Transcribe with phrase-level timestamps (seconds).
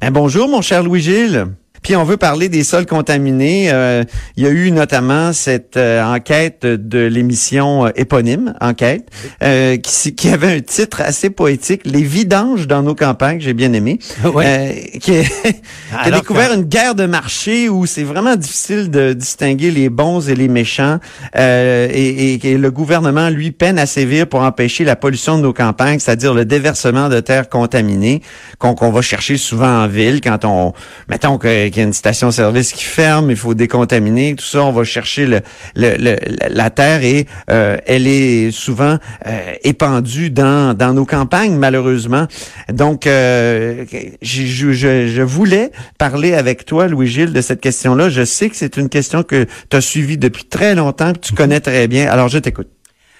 [0.00, 1.44] Ben, bonjour, mon cher Louis-Gilles.
[1.86, 3.68] Puis on veut parler des sols contaminés.
[3.70, 4.02] Euh,
[4.36, 9.06] il y a eu notamment cette euh, enquête de l'émission euh, éponyme, Enquête,
[9.44, 13.72] euh, qui, qui avait un titre assez poétique, Les vidanges dans nos campagnes, j'ai bien
[13.72, 14.90] aimé, Ouais.
[14.96, 15.54] euh, qui, qui
[15.96, 20.28] a découvert que- une guerre de marché où c'est vraiment difficile de distinguer les bons
[20.28, 20.98] et les méchants.
[21.36, 25.42] euh, et, et- et le gouvernement, lui, peine à sévir pour empêcher la pollution de
[25.42, 28.22] nos campagnes, c'est-à-dire le déversement de terres contaminées
[28.58, 30.72] qu'on qu'on va chercher souvent en ville quand on,
[31.08, 34.72] mettons que- qu'il y a une station-service qui ferme, il faut décontaminer, tout ça, on
[34.72, 35.40] va chercher le,
[35.74, 36.16] le- le-
[36.48, 38.96] la terre et euh, elle est souvent
[39.26, 42.26] euh, épandue dans, dans nos campagnes, malheureusement.
[42.72, 43.84] Donc, euh,
[44.22, 48.08] je, je- je- je voulais parler avec toi, Louis-Gilles, de cette question-là.
[48.08, 51.34] Je sais que c'est une question que tu as suivie depuis très longtemps, que tu
[51.34, 52.10] connais très bien.
[52.10, 52.68] Alors, je t'écoute.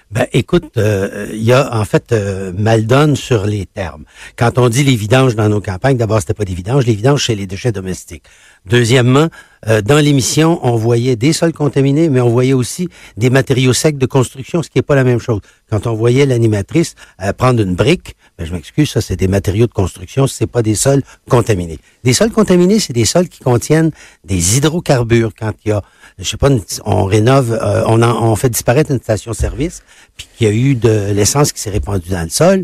[0.09, 4.05] Ben, écoute, euh, il y a en fait euh, mal donne sur les termes.
[4.37, 7.25] Quand on dit les vidanges dans nos campagnes, d'abord c'était pas des vidanges, les vidanges
[7.25, 8.23] c'est les déchets domestiques.
[8.65, 9.27] Deuxièmement,
[9.65, 13.97] euh, dans l'émission, on voyait des sols contaminés, mais on voyait aussi des matériaux secs
[13.97, 15.41] de construction, ce qui est pas la même chose.
[15.69, 19.65] Quand on voyait l'animatrice euh, prendre une brique, ben, je m'excuse, ça c'est des matériaux
[19.65, 21.79] de construction, c'est pas des sols contaminés.
[22.03, 23.91] Des sols contaminés, c'est des sols qui contiennent
[24.23, 25.31] des hydrocarbures.
[25.37, 25.81] Quand il y a,
[26.19, 26.49] je sais pas,
[26.85, 29.81] on rénove, euh, on fait disparaître une station-service,
[30.15, 32.63] puis qu'il y a eu de l'essence qui s'est répandue dans le sol.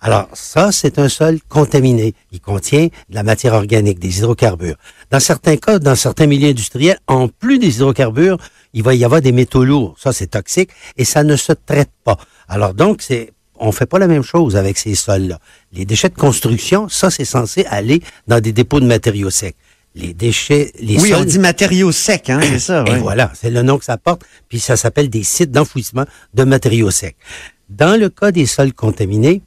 [0.00, 2.14] Alors ça, c'est un sol contaminé.
[2.32, 4.76] Il contient de la matière organique, des hydrocarbures.
[5.10, 8.38] Dans certains cas, dans certains milieux industriels, en plus des hydrocarbures,
[8.72, 9.94] il va y avoir des métaux lourds.
[9.98, 12.18] Ça, c'est toxique et ça ne se traite pas.
[12.48, 15.38] Alors donc, c'est on fait pas la même chose avec ces sols-là.
[15.72, 19.54] Les déchets de construction, ça, c'est censé aller dans des dépôts de matériaux secs.
[19.94, 21.18] Les déchets, les oui, sols...
[21.20, 22.84] on dit matériaux secs, hein, c'est ça.
[22.86, 22.98] Et ouais.
[22.98, 26.90] voilà, c'est le nom que ça porte, puis ça s'appelle des sites d'enfouissement de matériaux
[26.90, 27.16] secs.
[27.68, 29.40] Dans le cas des sols contaminés,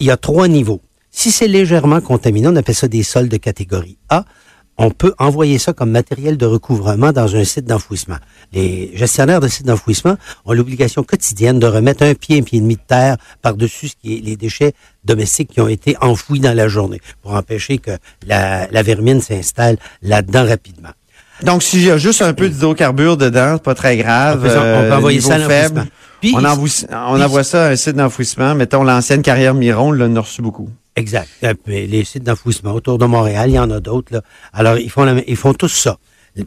[0.00, 0.80] il y a trois niveaux.
[1.10, 4.24] Si c'est légèrement contaminé, on appelle ça des sols de catégorie A.
[4.76, 8.16] On peut envoyer ça comme matériel de recouvrement dans un site d'enfouissement.
[8.52, 12.60] Les gestionnaires de sites d'enfouissement ont l'obligation quotidienne de remettre un pied, un pied et
[12.60, 14.72] demi de terre par-dessus ce qui est les déchets
[15.04, 17.92] domestiques qui ont été enfouis dans la journée pour empêcher que
[18.26, 20.90] la, la vermine s'installe là-dedans rapidement.
[21.42, 24.40] Donc, s'il y a juste un peu d'hydrocarbures dedans, c'est pas très grave.
[24.40, 24.60] On peut- on peut
[24.92, 25.62] euh, envoyer ça à l'enfouissement.
[25.82, 25.86] faible.
[26.20, 26.68] Puis- on, envoie,
[27.08, 28.54] on puis- envoie ça à un site d'enfouissement.
[28.54, 30.68] Mettons l'ancienne carrière Miron, là, on en a reçu beaucoup.
[30.96, 31.28] Exact.
[31.42, 34.22] Euh, Les sites d'enfouissement autour de Montréal, il y en a d'autres.
[34.52, 35.98] Alors, ils font, la- ils font tous ça.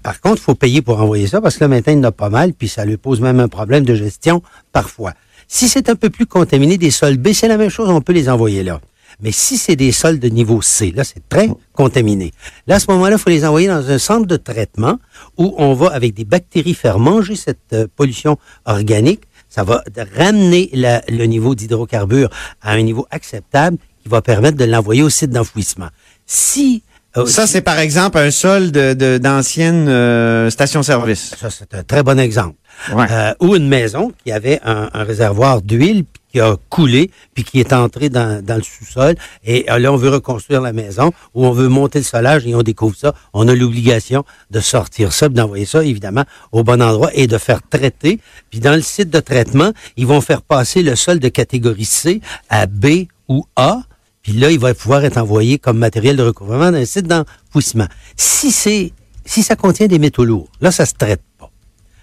[0.03, 2.03] Par contre, il faut payer pour envoyer ça parce que là, maintenant, il y en
[2.03, 4.41] a pas mal, puis ça lui pose même un problème de gestion
[4.73, 5.13] parfois.
[5.47, 8.11] Si c'est un peu plus contaminé, des sols B, c'est la même chose, on peut
[8.11, 8.81] les envoyer là.
[9.21, 12.33] Mais si c'est des sols de niveau C, là, c'est très contaminé.
[12.67, 14.99] Là, à ce moment-là, il faut les envoyer dans un centre de traitement
[15.37, 19.21] où on va, avec des bactéries, faire manger cette euh, pollution organique.
[19.49, 19.81] Ça va
[20.17, 22.29] ramener le niveau d'hydrocarbures
[22.61, 25.89] à un niveau acceptable qui va permettre de l'envoyer au site d'enfouissement.
[26.25, 26.81] Si...
[27.17, 31.35] euh, Ça, c'est par exemple un sol de, de- d'ancienne euh, station-service.
[31.39, 32.55] ça, c'est un très bon exemple.
[32.93, 33.05] Ouais.
[33.11, 37.59] Euh, ou une maison qui avait un, un réservoir d'huile qui a coulé puis qui
[37.59, 41.51] est entré dans, dans le sous-sol et là on veut reconstruire la maison ou on
[41.51, 45.65] veut monter le solage et on découvre ça, on a l'obligation de sortir ça, d'envoyer
[45.65, 48.19] ça évidemment au bon endroit et de faire traiter.
[48.51, 52.21] Puis dans le site de traitement, ils vont faire passer le sol de catégorie C
[52.49, 53.79] à B ou A.
[54.27, 57.87] Puis là, il va pouvoir être envoyé comme matériel de recouvrement dans un site d'enfouissement.
[58.17, 58.91] Si c'est,
[59.23, 61.49] si ça contient des métaux lourds, là, ça se traite pas.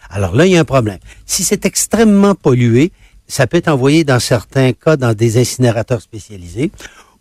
[0.08, 0.96] Alors là, il y a un problème.
[1.26, 2.92] Si c'est extrêmement pollué,
[3.28, 6.70] ça peut être envoyé dans certains cas dans des incinérateurs spécialisés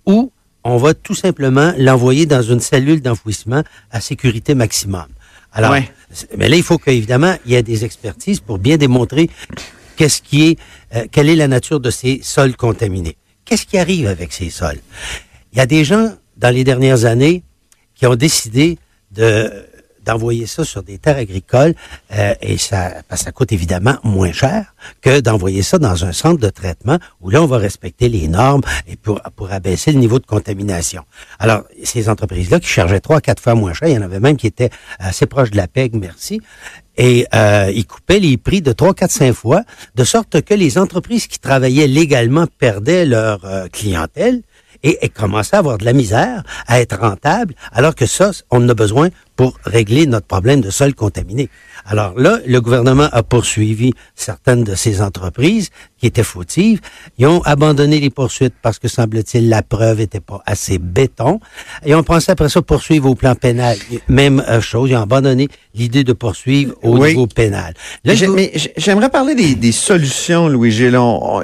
[0.05, 0.31] ou
[0.63, 3.61] on va tout simplement l'envoyer dans une cellule d'enfouissement
[3.91, 5.07] à sécurité maximum.
[5.51, 5.91] Alors, Ouais.
[6.37, 9.29] mais là, il faut qu'évidemment, il y ait des expertises pour bien démontrer
[9.97, 10.59] qu'est-ce qui est,
[10.95, 13.17] euh, quelle est la nature de ces sols contaminés.
[13.53, 14.79] Qu'est-ce qui arrive avec ces sols?
[15.51, 17.43] Il y a des gens, dans les dernières années,
[17.93, 18.79] qui ont décidé
[19.11, 19.67] de
[20.05, 21.73] d'envoyer ça sur des terres agricoles
[22.13, 26.11] euh, et ça, parce que ça coûte évidemment moins cher que d'envoyer ça dans un
[26.11, 29.99] centre de traitement où là on va respecter les normes et pour pour abaisser le
[29.99, 31.03] niveau de contamination.
[31.39, 34.19] Alors ces entreprises là qui chargeaient trois quatre fois moins cher, il y en avait
[34.19, 34.69] même qui étaient
[34.99, 36.41] assez proches de la PEG, merci.
[36.97, 39.63] Et euh, ils coupaient les prix de 3, 4, 5 fois,
[39.95, 44.41] de sorte que les entreprises qui travaillaient légalement perdaient leur euh, clientèle
[44.83, 48.63] et, et commencer à avoir de la misère, à être rentable, alors que ça, on
[48.63, 51.49] en a besoin pour régler notre problème de sol contaminé.
[51.85, 56.79] Alors là, le gouvernement a poursuivi certaines de ces entreprises qui étaient fautives.
[57.17, 61.39] Ils ont abandonné les poursuites parce que, semble-t-il, la preuve était pas assez béton.
[61.85, 63.77] Et on pensait après ça poursuivre au plan pénal.
[64.07, 67.73] Même euh, chose, ils ont abandonné l'idée de poursuivre au niveau pénal.
[68.05, 71.41] mais j'aimerais parler des, solutions, Louis Gélon,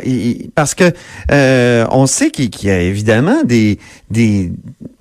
[0.55, 0.91] parce que
[1.31, 4.51] euh, on sait qu'il y a évidemment des, des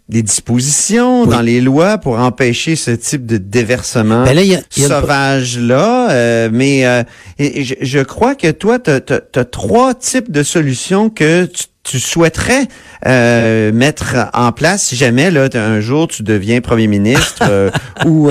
[0.09, 4.25] des dispositions dans les lois pour empêcher ce type de déversement
[4.71, 6.11] sauvage-là.
[6.11, 7.03] Euh, mais euh,
[7.39, 11.65] je, crois que toi, tu as, trois types de solutions que tu,
[11.97, 12.67] souhaiterais
[13.07, 17.43] euh, mettre en place si jamais là un jour tu deviens premier ministre
[18.05, 18.31] ou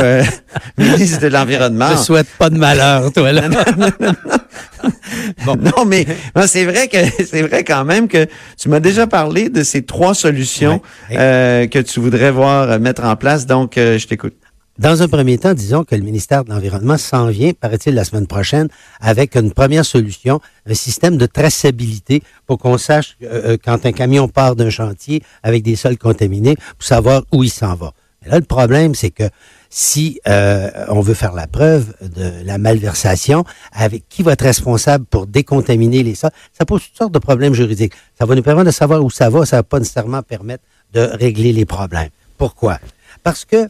[0.77, 1.89] ministre de l'environnement?
[1.91, 3.49] Je souhaite pas de malheur, toi là.
[5.45, 6.05] Non, mais
[6.45, 8.27] c'est vrai que c'est vrai quand même que
[8.57, 10.81] tu m'as déjà parlé de ces trois solutions
[11.11, 13.45] euh, que tu voudrais voir mettre en place.
[13.45, 14.35] Donc, euh, je t'écoute.
[14.79, 18.27] Dans un premier temps, disons que le ministère de l'Environnement s'en vient, paraît-il, la semaine
[18.27, 18.67] prochaine,
[18.99, 24.27] avec une première solution, un système de traçabilité pour qu'on sache euh, quand un camion
[24.27, 27.93] part d'un chantier avec des sols contaminés, pour savoir où il s'en va.
[28.21, 29.23] Mais là, le problème, c'est que
[29.71, 35.05] si euh, on veut faire la preuve de la malversation, avec qui va être responsable
[35.05, 37.93] pour décontaminer les sols, ça pose toutes sortes de problèmes juridiques.
[38.19, 40.63] Ça va nous permettre de savoir où ça va, ça va pas nécessairement permettre
[40.93, 42.09] de régler les problèmes.
[42.37, 42.77] Pourquoi?
[43.23, 43.69] Parce que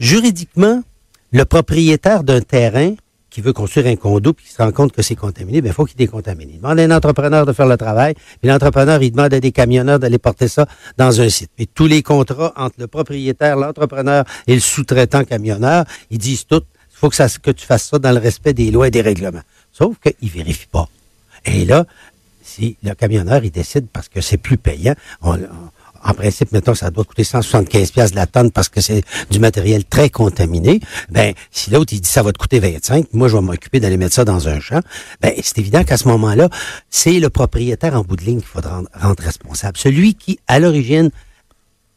[0.00, 0.82] juridiquement,
[1.30, 2.94] le propriétaire d'un terrain
[3.28, 5.84] qui veut construire un condo puis qui se rend compte que c'est contaminé, il faut
[5.84, 6.50] qu'il décontamine.
[6.50, 9.52] Il demande à un entrepreneur de faire le travail, puis l'entrepreneur, il demande à des
[9.52, 10.66] camionneurs d'aller porter ça
[10.96, 11.50] dans un site.
[11.58, 16.62] Et tous les contrats entre le propriétaire, l'entrepreneur et le sous-traitant camionneur, ils disent tout,
[16.92, 19.42] il faut que, tu fasses ça dans le respect des lois et des règlements.
[19.72, 20.88] Sauf qu'ils vérifient pas.
[21.46, 21.86] Et là,
[22.42, 25.38] si le camionneur, il décide parce que c'est plus payant, on
[26.04, 29.84] en principe, mettons, ça doit coûter 175 pièces la tonne parce que c'est du matériel
[29.84, 30.80] très contaminé.
[31.10, 33.96] Ben, si l'autre, il dit ça va te coûter 25, moi, je vais m'occuper d'aller
[33.96, 34.80] mettre ça dans un champ.
[35.20, 36.48] Ben, c'est évident qu'à ce moment-là,
[36.88, 39.76] c'est le propriétaire en bout de ligne qu'il faudra rendre, responsable.
[39.76, 41.10] Celui qui, à l'origine,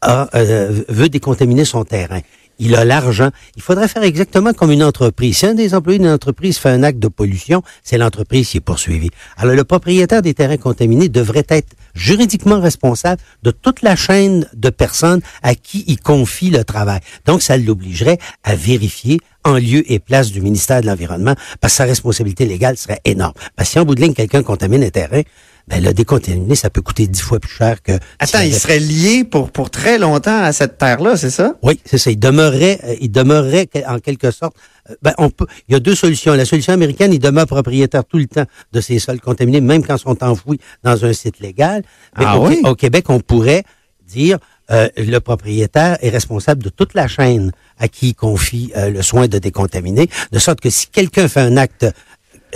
[0.06, 2.20] euh, veut décontaminer son terrain
[2.58, 3.30] il a l'argent.
[3.56, 5.38] Il faudrait faire exactement comme une entreprise.
[5.38, 8.60] Si un des employés d'une entreprise fait un acte de pollution, c'est l'entreprise qui est
[8.60, 9.10] poursuivie.
[9.36, 14.70] Alors, le propriétaire des terrains contaminés devrait être juridiquement responsable de toute la chaîne de
[14.70, 17.00] personnes à qui il confie le travail.
[17.26, 21.76] Donc, ça l'obligerait à vérifier en lieu et place du ministère de l'Environnement, parce que
[21.76, 23.34] sa responsabilité légale serait énorme.
[23.56, 25.20] Parce si en bout de ligne, quelqu'un contamine un terrain,
[25.66, 27.92] ben le décontaminé, ça peut coûter dix fois plus cher que...
[28.18, 31.54] Attends, il serait lié pour, pour très longtemps à cette terre-là, c'est ça?
[31.62, 32.10] Oui, c'est ça.
[32.10, 34.54] Il demeurerait, euh, il demeurerait en quelque sorte...
[34.90, 36.34] Euh, ben, on peut, il y a deux solutions.
[36.34, 39.96] La solution américaine, il demeure propriétaire tout le temps de ces sols contaminés, même quand
[39.96, 41.82] ils sont enfouis dans un site légal.
[42.18, 42.60] Mais ah au, oui?
[42.64, 43.64] au Québec, on pourrait
[44.06, 44.38] dire...
[44.70, 49.28] Euh, le propriétaire est responsable de toute la chaîne à qui il confie le soin
[49.28, 51.84] de décontaminer, de sorte que si quelqu'un fait un acte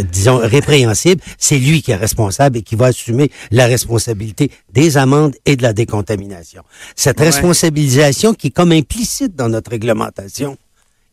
[0.03, 5.35] disons, répréhensible, c'est lui qui est responsable et qui va assumer la responsabilité des amendes
[5.45, 6.63] et de la décontamination.
[6.97, 10.57] Cette responsabilisation qui est comme implicite dans notre réglementation,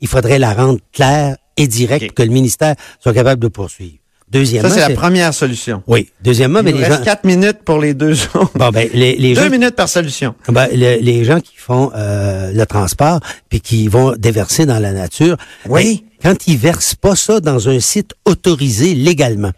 [0.02, 3.98] il faudrait la rendre claire et directe que le ministère soit capable de poursuivre.
[4.32, 5.84] Deuxièmement, ça c'est la première solution.
[5.88, 6.10] Oui.
[6.24, 8.52] Deuxièmement, mais les reste quatre minutes pour les deux autres.
[8.56, 10.34] Bon ben les, les deux minutes par solution.
[10.48, 13.20] Ben, les, gens qui font euh, le transport
[13.50, 15.38] puis qui vont déverser dans la nature.
[15.70, 16.04] Oui.
[16.24, 19.52] Ben, quand ils versent pas ça dans un site autorisé légalement,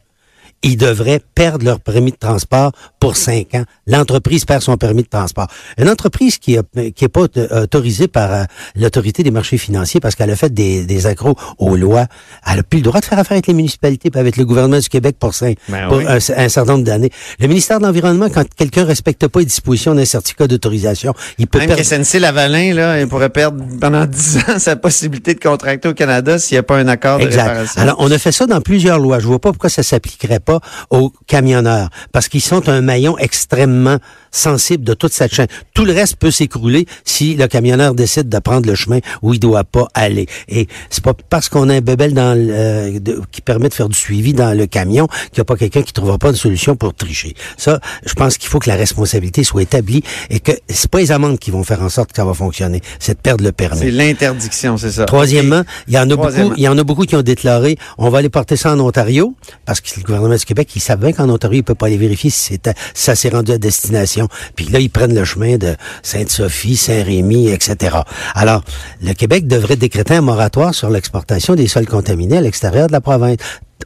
[0.64, 3.64] ils devraient perdre leur permis de transport pour cinq ans.
[3.86, 5.48] L'entreprise perd son permis de transport.
[5.78, 8.44] Une entreprise qui n'est qui est pas autorisée par euh,
[8.76, 12.08] l'autorité des marchés financiers parce qu'elle a fait des, des accros aux lois,
[12.52, 14.80] elle a plus le droit de faire affaire avec les municipalités et avec le gouvernement
[14.80, 17.12] du Québec pour, cinq, ben pour un, certain nombre d'années.
[17.40, 21.60] Le ministère de l'Environnement, quand quelqu'un respecte pas les dispositions d'un certificat d'autorisation, il peut
[21.60, 21.84] Même perdre...
[21.84, 26.40] SNC Lavalin, là, il pourrait perdre pendant dix ans sa possibilité de contracter au Canada
[26.40, 27.82] s'il n'y a pas un accord de réparation.
[27.82, 29.20] Alors, on a fait ça dans plusieurs lois.
[29.20, 33.98] Je vois pas pourquoi ça s'appliquerait pas aux camionneurs, parce qu'ils sont un maillon extrêmement
[34.32, 35.48] sensible de toute cette chaîne.
[35.74, 39.40] Tout le reste peut s'écrouler si le camionneur décide de prendre le chemin où il
[39.40, 40.28] doit pas aller.
[40.48, 43.00] Et c'est pas parce qu'on a un bébel dans le,
[43.32, 45.92] qui permet de faire du suivi dans le camion qu'il n'y a pas quelqu'un qui
[45.92, 47.36] trouvera pas de solution pour tricher.
[47.58, 51.12] Ça, je pense qu'il faut que la responsabilité soit établie et que c'est pas les
[51.12, 52.82] amendes qui vont faire en sorte que ça va fonctionner.
[53.00, 53.80] C'est de perdre le permis.
[53.80, 55.06] C'est l'interdiction, c'est ça.
[55.06, 58.10] Troisièmement, il y en a beaucoup, il y en a beaucoup qui ont déclaré, on
[58.10, 59.36] va aller porter ça en Ontario
[59.66, 62.30] parce que le gouvernement du Québec, il savait qu'en Ontario, il peut pas aller vérifier
[62.30, 62.60] si
[62.94, 64.28] ça s'est rendu à destination.
[64.56, 67.98] Puis là, ils prennent le chemin de Sainte-Sophie, Saint-Rémy, etc.
[68.36, 68.64] Alors,
[69.02, 73.02] le Québec devrait décréter un moratoire sur l'exportation des sols contaminés à l'extérieur de la
[73.02, 73.38] province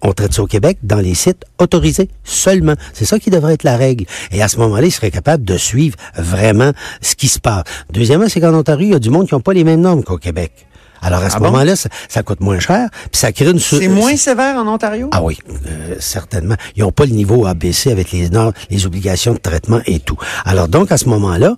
[0.02, 2.76] on traite ça au Québec dans les sites autorisés seulement.
[2.94, 4.06] C'est ça qui devrait être la règle.
[4.32, 7.64] Et à ce moment-là, il serait capable de suivre vraiment ce qui se passe.
[7.92, 10.04] Deuxièmement, c'est qu'en Ontario, il y a du monde qui n'ont pas les mêmes normes
[10.04, 10.68] qu'au Québec.
[11.02, 11.46] Alors à ce Ah bon?
[11.46, 13.60] moment-là, ça, ça coûte moins cher, puis ça crée une...
[13.60, 15.10] C'est moins sévère en Ontario?
[15.12, 16.56] Ah oui, euh, certainement.
[16.76, 20.18] Ils n'ont pas le niveau ABC avec les normes, les obligations de traitement et tout.
[20.46, 21.56] Alors donc, à ce moment-là,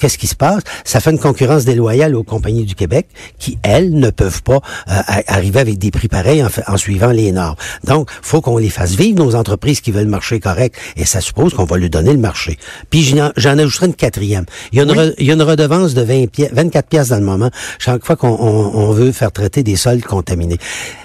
[0.00, 0.62] qu'est-ce qui se passe?
[0.84, 3.08] Ça fait une concurrence déloyale aux compagnies du Québec
[3.38, 4.92] qui, elles, ne peuvent pas euh,
[5.26, 7.56] arriver avec des prix pareils en, en suivant les normes.
[7.84, 11.20] Donc, faut qu'on les fasse vivre, nos entreprises qui veulent le marché correct, et ça
[11.20, 12.58] suppose qu'on va lui donner le marché.
[12.90, 13.02] Puis
[13.36, 14.44] j'en ajouterai une quatrième.
[14.72, 17.08] Il y a une, re- il y a une redevance de 20 pi- 24 pièces
[17.08, 20.58] dans le moment chaque fois qu'on on- veut faire traiter des sols contaminés.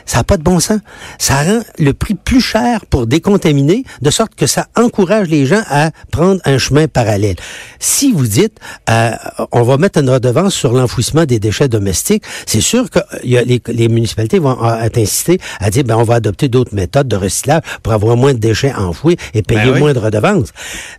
[0.05, 0.79] Ça n'a pas de bon sens.
[1.17, 5.62] Ça rend le prix plus cher pour décontaminer, de sorte que ça encourage les gens
[5.69, 7.36] à prendre un chemin parallèle.
[7.79, 8.57] Si vous dites,
[8.89, 9.12] euh,
[9.51, 13.43] on va mettre une redevance sur l'enfouissement des déchets domestiques, c'est sûr que y a
[13.43, 17.07] les, les municipalités vont euh, être incitées à dire, ben, on va adopter d'autres méthodes
[17.07, 19.79] de recyclage pour avoir moins de déchets enfouis et payer Ben oui.
[19.79, 20.50] moins de redevances.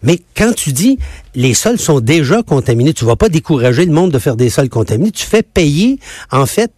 [0.03, 0.99] Mais quand tu dis,
[1.35, 4.69] les sols sont déjà contaminés, tu vas pas décourager le monde de faire des sols
[4.69, 5.99] contaminés, tu fais payer,
[6.31, 6.73] en fait,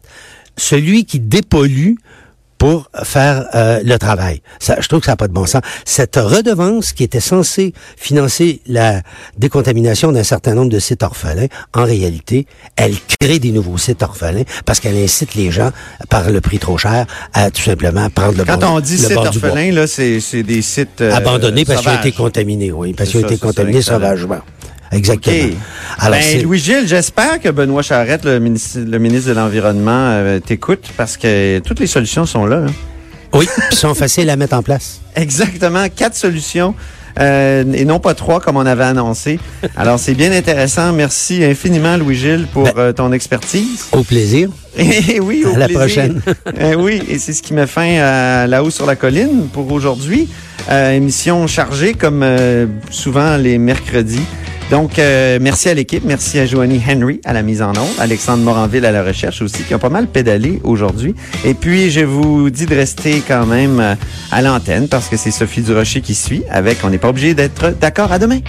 [0.56, 1.94] celui qui dépollue
[2.62, 4.40] pour faire euh, le travail.
[4.61, 5.62] Ça, je trouve que ça n'a pas de bon sens.
[5.85, 9.02] Cette redevance qui était censée financer la
[9.37, 14.45] décontamination d'un certain nombre de sites orphelins, en réalité, elle crée des nouveaux sites orphelins
[14.64, 15.73] parce qu'elle incite les gens,
[16.09, 19.09] par le prix trop cher, à tout simplement prendre le Quand bord, on dit le
[19.09, 19.49] site bord du bois.
[19.49, 23.11] orphelin, là, c'est c'est des sites euh, Abandonnés parce qu'ils ont été contaminés, oui, parce
[23.11, 24.38] qu'ils ont été contaminés sauvagement.
[24.92, 25.54] Exactement.
[25.99, 30.84] Alors, ben, Louis-Gilles, j'espère que Benoît Charette, le ministre, le ministre de l'Environnement, euh, t'écoute
[30.96, 32.64] parce que toutes les solutions sont là.
[32.66, 32.72] hein.
[33.34, 35.00] oui, sont faciles à mettre en place.
[35.16, 36.75] Exactement, quatre solutions.
[37.20, 39.38] euh, et non pas trois comme on avait annoncé.
[39.76, 40.92] Alors c'est bien intéressant.
[40.94, 43.87] Merci infiniment Louis-Gilles pour Ben- euh, ton expertise.
[43.92, 44.49] Au plaisir.
[44.78, 45.80] Et oui, au À la plaisir.
[45.80, 46.22] prochaine.
[46.61, 49.70] Euh, oui, et c'est ce qui met fin à La Haut sur la colline pour
[49.72, 50.28] aujourd'hui.
[50.70, 52.25] Euh, émission chargée comme
[52.90, 54.20] souvent les mercredis.
[54.73, 56.02] Donc, euh, merci à l'équipe.
[56.02, 59.64] Merci à Joanie Henry à la mise en onde, Alexandre Moranville à la recherche aussi,
[59.64, 61.14] qui ont pas mal pédalé aujourd'hui.
[61.45, 63.95] Et puis, je vous dis de rester quand même euh,
[64.31, 67.75] à l'antenne parce que c'est Sophie Durocher qui suit avec On n'est pas obligé d'être
[67.79, 68.12] d'accord.
[68.12, 68.41] À demain.